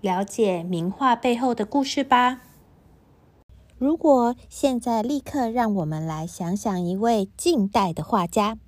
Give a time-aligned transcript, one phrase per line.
[0.00, 2.40] 了解名画背后的故事吧。
[3.76, 8.58] 如果现在立刻让我们来想想一位近代的画家，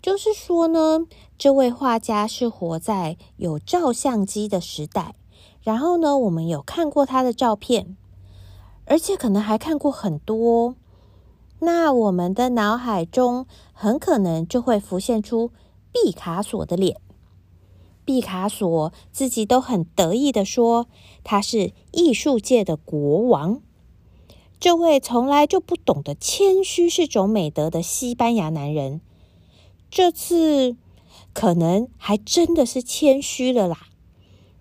[0.00, 1.06] 就是说呢，
[1.38, 5.14] 这位画家是活在有照相机的时代，
[5.62, 7.96] 然后呢，我们有看过他的照片，
[8.84, 10.74] 而且可能还看过很多，
[11.60, 15.50] 那我们的脑海中很可能就会浮现出
[15.90, 17.00] 毕卡索的脸。
[18.04, 20.86] 毕卡索自己都很得意的说
[21.24, 23.62] ：“他是艺术界的国王。”
[24.60, 29.00] 这位从来就不懂得谦虚是种美德的西班牙男人，
[29.90, 30.76] 这次
[31.32, 33.88] 可能还真的是谦虚了啦。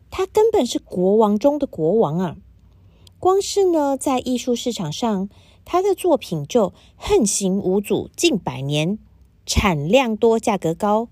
[0.10, 2.36] 他根本是国王中的国王啊！
[3.18, 5.30] 光是呢，在艺术市场上，
[5.64, 9.00] 他的作品就横行无阻近百年，
[9.46, 11.08] 产量多，价格高。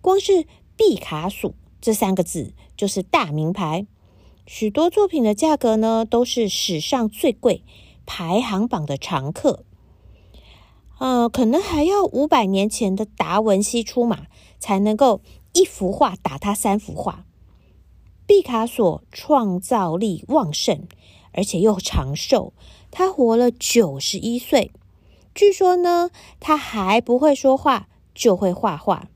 [0.00, 1.54] 光是毕卡索。
[1.82, 3.88] 这三个字就是大名牌，
[4.46, 7.64] 许多作品的价格呢都是史上最贵，
[8.06, 9.64] 排行榜的常客。
[11.00, 14.28] 呃，可能还要五百年前的达文西出马，
[14.60, 15.22] 才能够
[15.54, 17.24] 一幅画打他三幅画。
[18.26, 20.86] 毕卡索创造力旺盛，
[21.32, 22.52] 而且又长寿，
[22.92, 24.70] 他活了九十一岁。
[25.34, 29.08] 据说呢，他还不会说话，就会画画。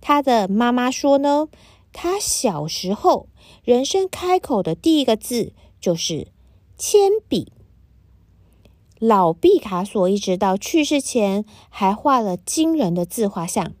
[0.00, 1.46] 他的妈妈说呢。
[1.92, 3.28] 他小时候，
[3.64, 6.28] 人生开口的第一个字就是
[6.76, 7.52] 铅笔。
[8.98, 13.72] 老毕卡索一直到去世前，还画了惊人的自画像。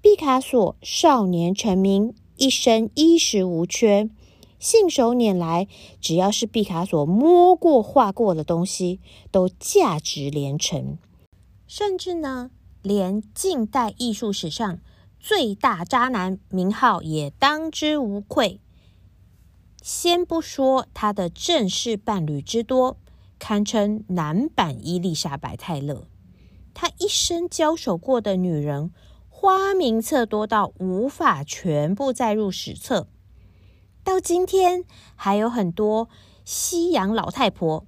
[0.00, 4.10] 毕卡索少年成名，一生衣食无缺，
[4.58, 5.66] 信手拈来，
[6.00, 10.98] 只要是毕卡索摸过、画过的东西，都价值连城。
[11.66, 12.50] 甚至呢，
[12.82, 14.80] 连近代艺术史上。
[15.22, 18.60] 最大渣男名号也当之无愧。
[19.80, 22.96] 先不说他的正式伴侣之多，
[23.38, 26.08] 堪称男版伊丽莎白泰勒，
[26.74, 28.92] 他一生交手过的女人
[29.28, 33.06] 花名册多到无法全部载入史册。
[34.02, 34.84] 到今天，
[35.14, 36.08] 还有很多
[36.44, 37.86] 西洋老太婆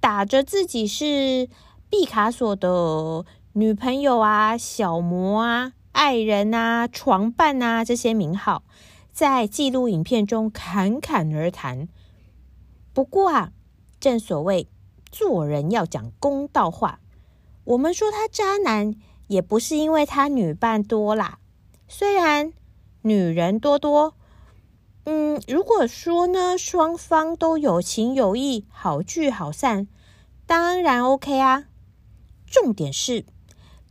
[0.00, 1.48] 打着自己是
[1.88, 3.24] 毕卡索的
[3.54, 5.72] 女朋友啊、小模啊。
[5.98, 8.62] 爱人啊，床伴啊，这些名号
[9.10, 11.88] 在记录影片中侃侃而谈。
[12.94, 13.50] 不过啊，
[13.98, 14.68] 正所谓
[15.10, 17.00] 做人要讲公道话，
[17.64, 18.94] 我们说他渣男，
[19.26, 21.40] 也不是因为他女伴多啦。
[21.88, 22.52] 虽然
[23.02, 24.14] 女人多多，
[25.02, 29.88] 嗯，如果说呢，双方都有情有义，好聚好散，
[30.46, 31.64] 当然 OK 啊。
[32.46, 33.26] 重点是。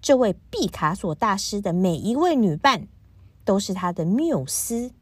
[0.07, 2.87] 这位毕卡索大师的每一位女伴
[3.43, 4.93] 都是他的缪斯。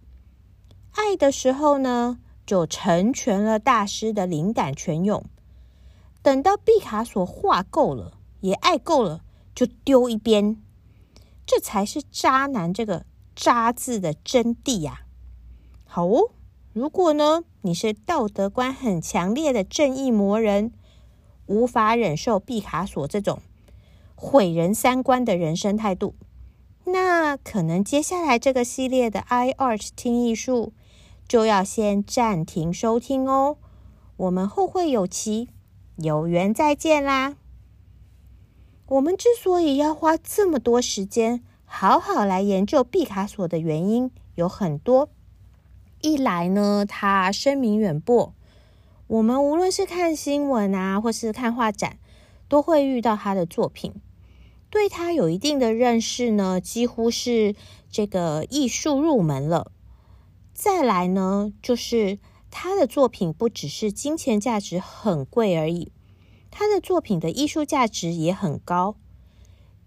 [0.94, 5.22] 爱的时候呢，就成全了大师的灵感泉涌；
[6.24, 9.22] 等到毕卡索画够了，也爱够了，
[9.54, 10.60] 就丢一边。
[11.46, 13.06] 这才是渣男这个
[13.36, 15.02] “渣”字的真谛呀！
[15.84, 16.32] 好哦，
[16.74, 20.72] 如果呢，你是道德观很强烈的正义魔人，
[21.46, 23.40] 无法忍受毕卡索这种。
[24.26, 26.16] 毁人三观的人生态度，
[26.86, 30.74] 那可能接下来这个系列的 iArt 听艺术
[31.28, 33.58] 就要先暂停收听哦。
[34.18, 35.50] 我们后会有期，
[35.98, 37.36] 有缘再见啦。
[38.88, 45.10] 我们之所以要花这么多时间好好来研究毕卡索的原因有很多。
[46.02, 48.34] 一来呢，他声名远播，
[49.06, 52.00] 我们无论是看新闻啊，或是看画展，
[52.48, 53.94] 都会遇到他的作品。
[54.70, 57.56] 对他有一定的认识呢，几乎是
[57.90, 59.72] 这个艺术入门了。
[60.54, 62.20] 再来呢，就是
[62.52, 65.92] 他的作品不只是金钱价值很贵而已，
[66.52, 68.96] 他的作品的艺术价值也很高。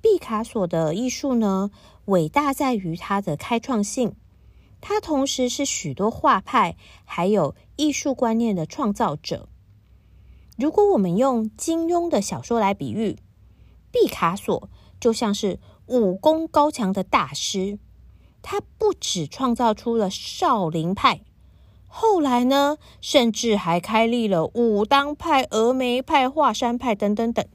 [0.01, 1.71] 毕卡索的艺术呢，
[2.07, 4.15] 伟大在于他的开创性，
[4.81, 9.49] 他同时是许多画派还有艺术观念的创造者。
[10.57, 13.17] 如果我们用金庸的小说来比喻，
[13.90, 14.69] 毕卡索。
[15.00, 17.79] 就像是武功高强的大师，
[18.43, 21.20] 他不只创造出了少林派，
[21.87, 27.46] 后来呢，甚至还开立了武当派、峨眉派、华山派等等等。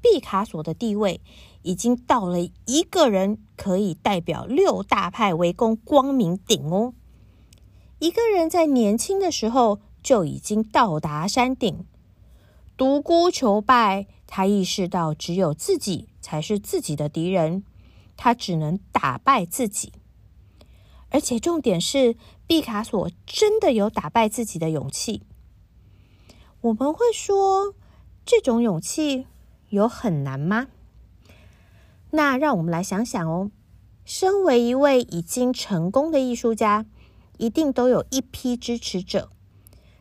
[0.00, 1.20] 毕卡索的地位
[1.62, 6.94] 已经到了一个人可以代表六大派围攻光明顶哦。
[7.98, 11.84] 一个人在年轻的时候就已经到达山顶，
[12.76, 14.06] 独孤求败。
[14.34, 17.64] 他意识到只有自己才是自己的敌人，
[18.16, 19.92] 他只能打败自己。
[21.10, 25.22] 而且重点是，毕卡索真的有打败自己的勇气。
[26.62, 27.74] 我们会说，
[28.24, 29.26] 这种勇气
[29.68, 30.68] 有很难吗？
[32.12, 33.50] 那让我们来想想哦。
[34.06, 36.86] 身为一位已经成功的艺术家，
[37.36, 39.28] 一定都有一批支持者，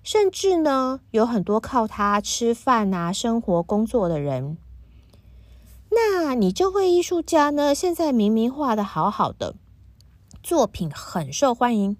[0.03, 4.57] 甚至呢，有很多靠他吃饭啊、生活、工作的人。
[5.89, 7.75] 那你这位艺术家呢？
[7.75, 9.55] 现在明明画的好好的。
[10.41, 11.97] 作品很受欢迎，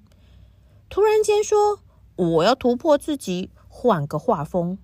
[0.90, 1.80] 突然间说
[2.16, 4.80] 我要突破自己，换个画风，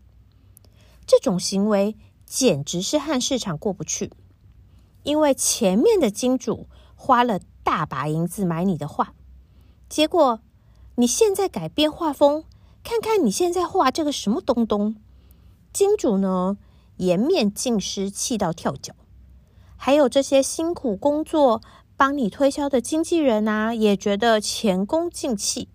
[1.08, 4.12] 这种行为简直是和市场过不去。
[5.04, 9.14] 因为前面的金主花了大把银子买你的画，
[9.90, 10.42] 结果
[10.96, 12.44] 你现在改变画风，
[12.88, 14.96] 看看你现在画这个什么东东，
[15.74, 16.58] 金主呢
[16.96, 18.94] 颜面尽失，气到跳脚，
[19.76, 21.62] 还有这些辛苦工作。
[21.98, 25.68] 帮你推销的经纪人啊，也觉得前功尽弃，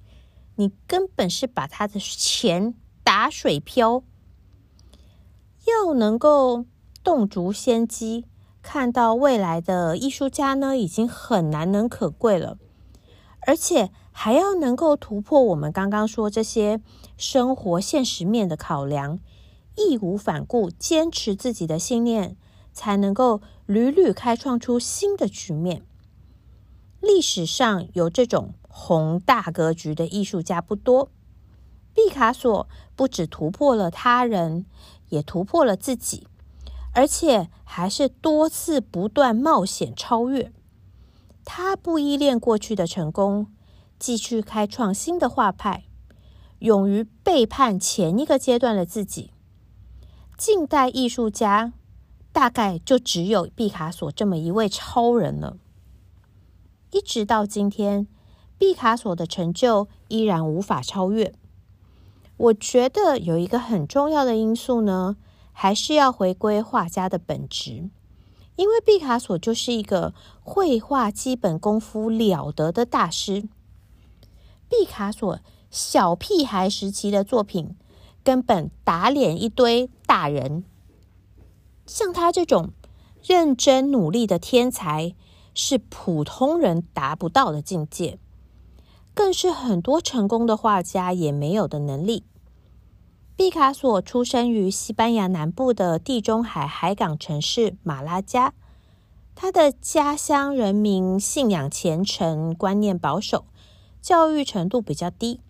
[0.55, 2.75] 你根本是把他的钱
[3.05, 4.03] 打水漂。
[5.67, 6.65] 要能够
[7.05, 8.25] 洞烛先机，
[8.63, 12.57] 看到未来的艺术家呢，已经很难能可贵了。
[13.45, 16.81] 而且还要能够突破我们刚刚说这些
[17.17, 19.19] 生活现实面的考量，
[19.77, 22.37] 义无反顾坚持自己的信念，
[22.73, 25.83] 才能够屡屡开创出新的局面。
[27.01, 31.11] 历史上有这种宏大格局的艺术家不多。
[31.95, 34.65] 毕卡索不止突破了他人，
[35.11, 36.27] 也突破了自己，
[36.95, 40.53] 而且还是多次不断冒险超越。
[41.45, 43.49] 他不依恋过去的成功，
[43.99, 45.85] 继续开创新的画派，
[46.63, 49.33] 勇于背叛前一个阶段的自己。
[50.39, 51.73] 近代艺术家
[52.33, 55.57] 大概就只有毕卡索这么一位超人了。
[56.93, 58.07] 一直到今天，
[58.59, 61.35] 毕卡索的成就依然无法超越。
[62.37, 65.17] 我觉得有一个很重要的因素呢，
[65.51, 67.91] 还是要回归画家的本质，
[68.55, 73.49] 因为毕卡索就是一个绘画基本功夫了得的大师。
[74.69, 75.41] 毕卡索
[75.73, 77.75] 小屁孩时期的作品，
[78.23, 80.63] 根本打脸一堆大人。
[81.85, 82.71] 像他这种
[83.21, 85.17] 认真努力的天才。
[85.55, 88.19] 是普通人达不到的境界，
[89.13, 92.25] 更是很多成功的画家也没有的能力。
[93.37, 98.55] 毕卡索出生于西班牙南部的地中海海港城市马拉加，
[99.35, 103.45] 他的家乡人民信仰虔诚，观念保守，
[104.01, 105.41] 教育程度比较低，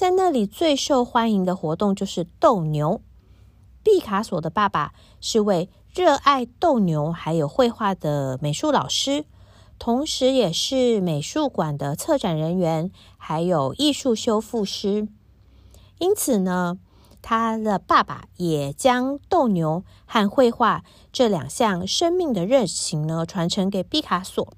[0.00, 3.02] 在那里最受欢迎的活动就是斗牛。
[3.82, 9.26] 毕卡索的爸爸是位热爱斗牛还有绘画的美术老师。
[9.78, 15.06] 同时，也是美术馆的策展人员，还有艺术修复师。
[15.98, 16.78] 因此呢，
[17.20, 20.82] 他的爸爸也将斗牛和绘画
[21.12, 24.50] 这两项生命的热情呢传承给毕卡索。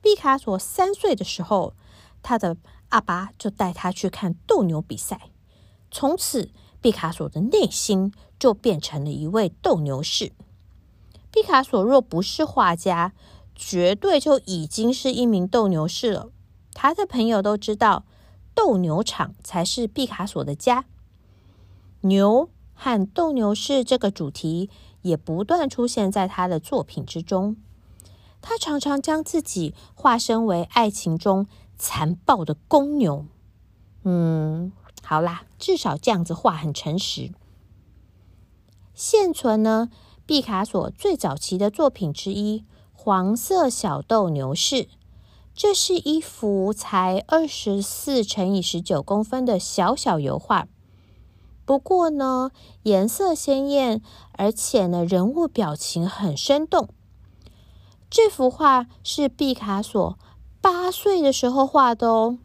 [0.00, 1.74] 毕卡索三岁的时候，
[2.22, 2.56] 他的
[2.90, 5.30] 阿爸就带他去看斗牛比赛。
[5.90, 10.32] 从此，毕卡索的内心就变成了一位斗牛士。
[11.32, 13.12] 毕卡索若不是画家，
[13.54, 16.30] 绝对就已经是一名斗牛士了。
[16.72, 18.04] 他的朋友都知道，
[18.54, 20.84] 斗牛场才是毕卡索的家。
[22.02, 24.70] 牛和斗牛士这个主题
[25.02, 27.56] 也不断出现在他的作品之中。
[28.40, 31.46] 他常常将自己化身为爱情中
[31.80, 33.24] 残暴的公牛。
[34.04, 34.70] 嗯，
[35.02, 37.32] 好啦，至少这样子画很诚实。
[38.94, 39.88] 现存呢，
[40.26, 42.66] 毕卡索最早期的作品之一。
[42.92, 44.86] 黄色小斗牛士，
[45.54, 50.68] 这是一幅才二十四乘以十九公分的小小油画。
[51.64, 52.50] 不过呢，
[52.82, 56.90] 颜色鲜艳，而且呢，人物表情很生动。
[58.10, 60.18] 这幅画是毕卡索
[60.60, 62.38] 八岁的时候画的哦。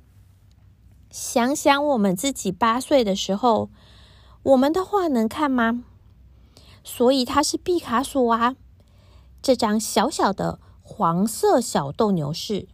[1.10, 3.70] 想想我们自己八岁的时候，
[4.44, 5.84] 我们的画能看吗？
[6.84, 8.56] 所以他是毕卡索啊。
[9.42, 12.68] 这张小小的黄色小斗牛士，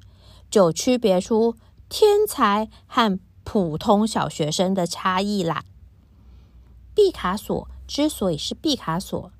[0.50, 1.56] 就区别出
[1.90, 5.64] 天才和普通小学生的差异啦。
[6.96, 9.32] 毕卡索之所以是毕卡索，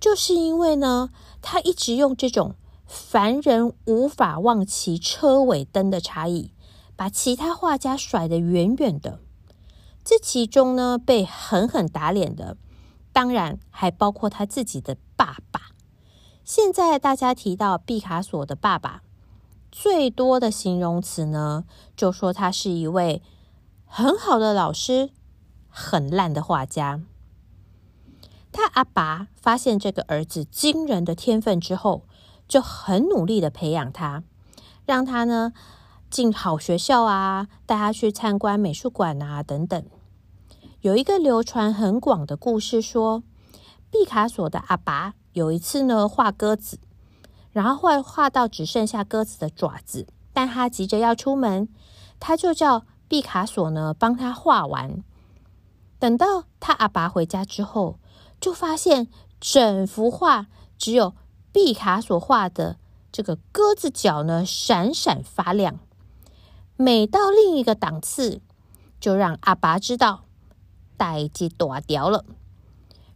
[0.00, 1.10] 就是因为呢，
[1.42, 2.54] 他一直用这种
[2.88, 6.52] 凡人无法望其车尾灯的差异，
[6.96, 9.20] 把其他画家甩得远远的。
[10.02, 12.56] 这其中呢，被狠狠打脸的，
[13.12, 15.60] 当然还包括他自己的爸爸。
[16.42, 19.02] 现在大家提到毕卡索的爸爸，
[19.70, 21.64] 最多的形容词呢，
[21.94, 23.22] 就说他是一位
[23.84, 25.10] 很好的老师，
[25.68, 27.02] 很烂的画家。
[28.50, 32.04] 他阿爸发现这个儿子惊人的天分之后，
[32.48, 34.24] 就很努力的培养他，
[34.84, 35.52] 让他呢
[36.10, 39.84] 进好学校啊，带他去参观美术馆啊等等。
[40.80, 43.22] 有一个流传很广的故事说，
[43.90, 45.14] 毕卡索的阿爸。
[45.34, 46.80] 有一次呢，画鸽子，
[47.52, 51.68] 然后画画到只剩下鸽子的爪子，但他急着要出门，
[52.18, 55.04] 他就叫毕卡索呢帮他画完。
[56.00, 58.00] 等到他阿爸回家之后，
[58.40, 59.06] 就发现
[59.38, 61.14] 整幅画只有
[61.52, 62.76] 毕卡索画的
[63.10, 65.78] 这个鸽子脚呢闪闪发亮。
[66.76, 68.40] 每到另一个档次，
[69.00, 70.24] 就让阿爸知道
[70.96, 72.24] 代际断掉了。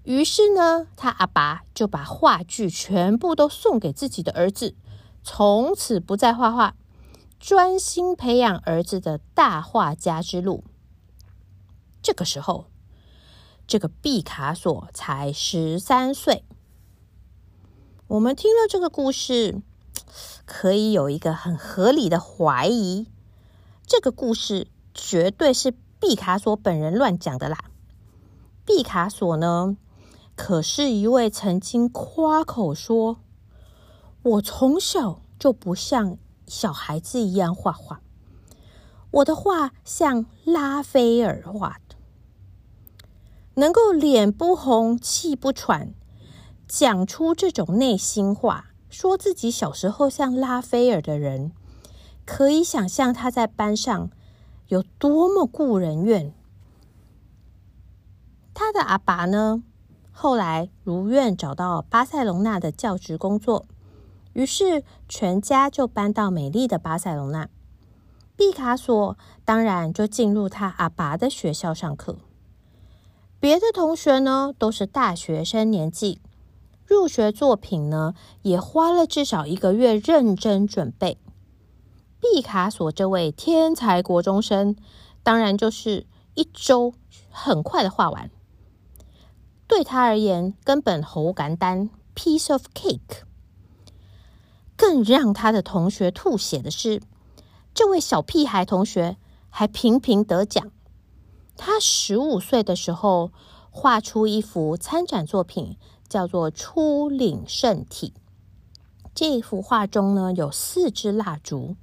[0.03, 4.75] 于是呢，他阿爸就把画具全部都送给自己的儿子，
[5.23, 6.75] 从此不再画画，
[7.39, 10.65] 专心培养儿子的大画家之路。
[12.03, 12.67] 这个时候，
[13.69, 16.45] 这个毕卡索才十三岁。
[18.13, 19.63] 我们听了这个故事，
[20.45, 23.07] 可以有一个很合理的怀疑：
[23.87, 27.57] 这个故事绝对是毕卡索本人乱讲的啦。
[28.67, 29.79] 毕卡索呢？
[30.37, 33.17] 可是一位曾经夸口说
[34.23, 38.03] ：“我从小就不像小孩子一样画画，
[39.11, 41.97] 我的画像拉斐尔画的，
[43.55, 45.95] 能够脸不红气不喘，
[46.75, 51.53] 讲出这种内心话，说自己小时候像拉斐尔的人，
[52.25, 54.09] 可以想象他在班上
[54.69, 56.33] 有多么顾人怨。
[58.55, 59.63] 他的阿爸呢？”
[60.13, 63.67] 后来如愿找到巴塞隆纳的教职工作，
[64.33, 67.51] 于是全家就搬到美丽的巴塞隆纳。
[68.35, 72.17] 毕卡索当然就进入他阿爸的学校上课。
[73.39, 76.23] 别的同学呢都是大学生年纪，
[76.93, 81.17] 入学作品呢也花了至少一个月认真准备。
[82.21, 84.77] 毕卡索这位天才国中生，
[85.23, 86.93] 当然就是一周
[87.31, 88.31] 很快的画完。
[89.67, 93.23] 对他而言，根本猴肝丹 piece of cake。
[94.77, 97.01] 更让他的同学吐血的是，
[97.73, 99.17] 这位小屁孩同学
[99.49, 100.71] 还频频得奖。
[101.57, 103.33] 他十五岁的时候，
[103.71, 105.79] 画出一幅参展作品，
[106.13, 108.13] 叫做《初领圣体》。
[109.15, 111.75] 这幅画中呢，有四支蜡烛，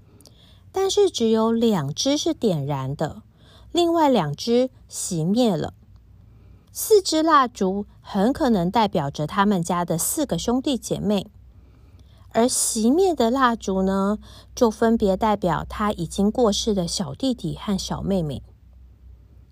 [0.71, 3.24] 但是只有两支是点燃的，
[3.71, 5.74] 另外两支熄灭了。
[6.71, 11.25] 四支蜡烛很可能代表着他们家的四个兄弟姐妹，
[12.29, 14.19] 而熄灭的蜡烛呢，
[14.53, 18.43] 就分别代表他已经过世的小弟弟和小妹妹。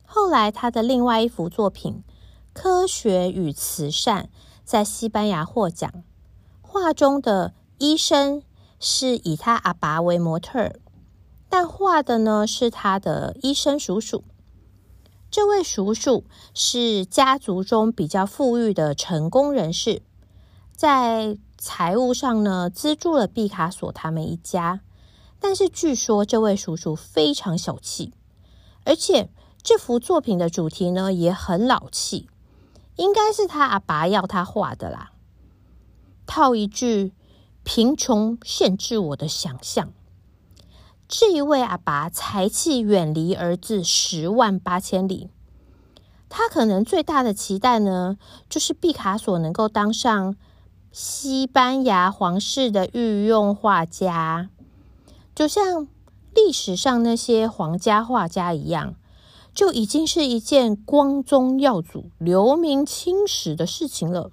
[0.06, 2.04] 后来，他的另外一幅作品
[2.54, 4.24] 《科学与慈善》
[4.68, 6.04] 在西班牙获奖，
[6.62, 8.44] 画中的医生
[8.82, 10.74] 是以他阿爸为模特，
[11.48, 14.26] 但画的呢是他的医生叔叔。
[15.32, 20.02] 这位叔叔是家族中比较富裕的成功人士，
[20.76, 24.82] 在财务上呢资助了毕卡索他们一家。
[25.40, 28.14] 但是据说这位叔叔非常小气，
[28.84, 29.30] 而且
[29.64, 32.30] 这幅作品的主题呢也很老气，
[32.98, 35.12] 应该是他阿爸要他画的啦。
[36.26, 37.14] 套一句
[37.64, 39.94] ：“贫穷限制我的想象。”
[41.08, 45.30] 这一位阿爸才气远离儿子十万八千里，
[46.28, 48.18] 他可能最大的期待呢，
[48.50, 50.36] 就是毕卡索能够当上
[50.92, 54.50] 西班牙皇室的御用画家，
[55.34, 55.88] 就像
[56.36, 58.96] 历史上那些皇家画家一样，
[59.58, 64.30] 就已经是一件光宗耀祖、留名青史的事情了。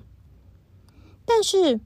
[1.24, 1.80] 但是。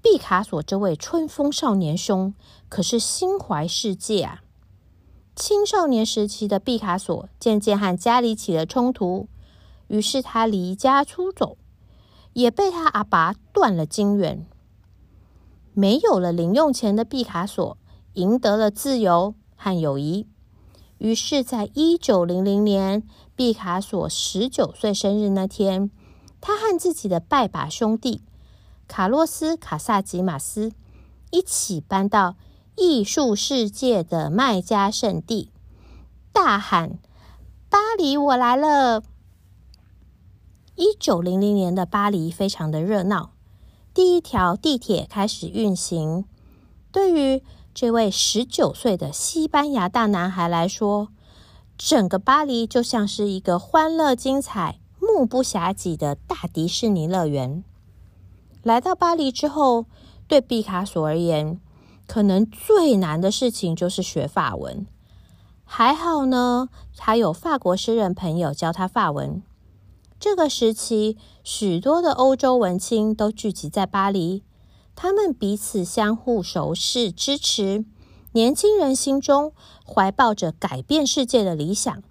[0.00, 2.32] 毕卡索这位春风少年兄
[2.68, 4.42] 可是心怀世界啊！
[5.34, 9.26] 青少年时期的毕卡索渐渐和家里起了冲突，
[9.88, 11.58] 于是他离家出走，
[12.32, 14.46] 也被他阿爸断了金元。
[15.74, 17.76] 没有了零用钱的毕卡索
[18.14, 20.28] 赢得了自由和友谊，
[20.98, 23.02] 于是，在一九零零年，
[23.36, 25.90] 毕卡索十九岁生日那天，
[26.40, 28.22] 他和自己的拜把兄弟
[28.88, 30.72] 卡洛斯·卡萨吉马斯
[31.30, 32.36] 一起搬到
[32.76, 35.50] 艺术世界的麦加圣地，
[36.32, 36.98] 大喊
[37.70, 39.02] ：“巴黎，我来了！”
[40.74, 43.32] 一九零零年的巴黎非常的热闹，
[43.94, 46.24] 第一条地铁开始运行。
[46.90, 47.42] 对于
[47.80, 51.10] 这位十九岁的西班牙大男孩来说，
[51.76, 57.62] 整个巴黎就像是一个欢乐、精彩、目不暇给的大迪士尼乐园。
[58.64, 59.86] 来到巴黎之后，
[60.26, 61.60] 对毕卡索而言，
[62.08, 64.84] 可能最难的事情就是学法文。
[65.64, 69.40] 还好呢，他有法国诗人朋友教他法文。
[70.18, 74.42] 这个时期，许多的欧洲文青都聚集在巴黎。
[75.00, 77.84] 他们彼此相互熟识、支持，
[78.32, 79.52] 年轻人心中
[79.86, 82.02] 怀抱着改变世界的理想，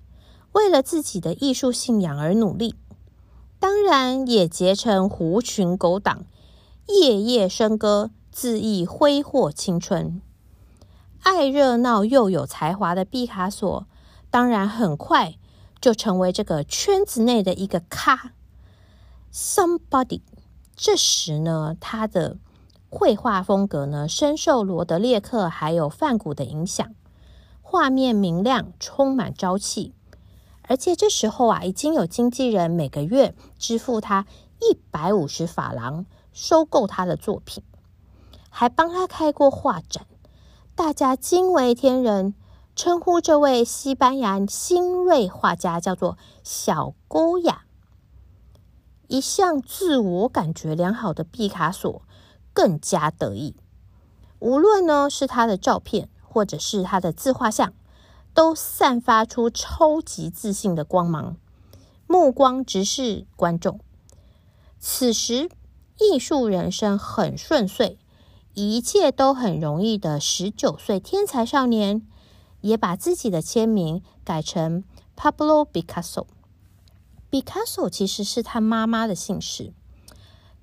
[0.54, 2.76] 为了自己的艺术信仰而努力。
[3.60, 6.24] 当然，也结成狐群狗党，
[6.88, 10.22] 夜夜笙歌，恣意挥霍青春。
[11.24, 13.86] 爱热闹又有才华的毕卡索，
[14.32, 15.36] 当然很快
[15.82, 18.32] 就成为这个圈子内的一个咖
[19.34, 20.22] ，somebody。
[20.78, 22.38] 这时呢，他的。
[22.90, 26.96] 绘画风格呢，深受罗德列克还有梵谷的影响，
[27.62, 29.94] 画面明亮，充满朝气。
[30.64, 34.26] 而且这时候啊，已经有经纪人每个月支付他
[34.60, 37.64] 一百五十法郎收购他的作品，
[38.50, 40.06] 还帮他开过画展，
[40.76, 42.34] 大家惊为天人，
[42.76, 47.64] 称呼这位西班牙新锐画家叫做小勾亚。
[49.08, 52.02] 一向自我感觉良好的毕卡索。
[52.58, 53.56] 更加得意，
[54.40, 57.72] 无论呢是他的照片，或者是他的自画像，
[58.34, 61.38] 都散发出超级自信的光芒，
[62.08, 63.80] 目光直视观众。
[64.80, 65.52] 此时，
[66.00, 68.00] 艺术人生很顺遂，
[68.56, 72.02] 一切都很容易的十九岁天才少年，
[72.62, 74.84] 也把自己的签名改成
[75.16, 76.26] Pablo Picasso。
[77.30, 79.72] Picasso 其实是他妈妈的姓氏。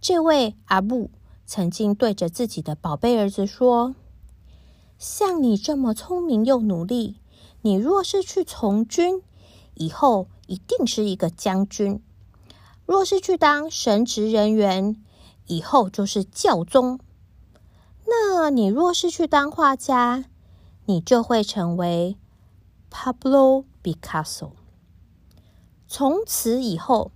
[0.01, 1.13] 这位阿布。
[1.47, 3.95] 曾经对着自己的宝贝儿子说
[4.99, 7.21] ：“像你这么聪明又努力，
[7.61, 9.23] 你若是去从军，
[9.75, 12.01] 以后一定是一个将军；
[12.87, 15.05] 若是去当神职人员，
[15.47, 16.99] 以后就是教宗。
[18.07, 20.25] 那你若是去当画家，
[20.87, 22.17] 你就会成为
[22.91, 24.53] Pablo Picasso。
[25.87, 27.13] 从此以后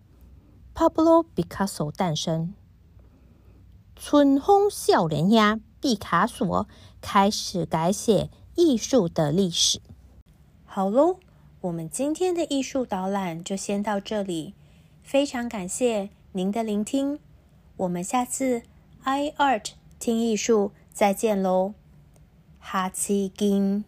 [0.75, 2.55] ，Pablo Picasso 诞生。”
[4.01, 6.69] 春风笑脸呀，毕卡索
[7.01, 9.81] 开始改写艺术的历史。
[10.65, 11.19] 好喽，
[11.63, 14.55] 我们今天的艺术导览就先到这里。
[15.03, 17.19] 非常感谢您的聆听，
[17.77, 18.63] 我们下次
[19.03, 21.75] i art 听艺术再见喽，
[22.61, 23.85] 哈奇金。